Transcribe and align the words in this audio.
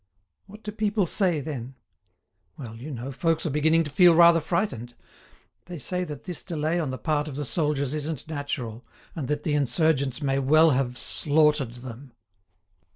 "What 0.47 0.63
do 0.63 0.71
people 0.71 1.05
say 1.05 1.41
then?" 1.41 1.75
"Well, 2.57 2.75
you 2.75 2.89
know, 2.89 3.11
folks 3.11 3.45
are 3.45 3.51
beginning 3.51 3.83
to 3.83 3.91
feel 3.91 4.15
rather 4.15 4.39
frightened; 4.39 4.95
they 5.67 5.77
say 5.77 6.03
that 6.05 6.23
this 6.23 6.41
delay 6.41 6.79
on 6.79 6.89
the 6.89 6.97
part 6.97 7.27
of 7.27 7.35
the 7.35 7.45
soldiers 7.45 7.93
isn't 7.93 8.27
natural, 8.27 8.83
and 9.15 9.27
that 9.27 9.43
the 9.43 9.53
insurgents 9.53 10.19
may 10.19 10.39
well 10.39 10.71
have 10.71 10.97
slaughtered 10.97 11.73
them." 11.85 12.13